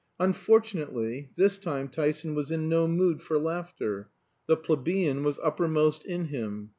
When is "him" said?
6.29-6.69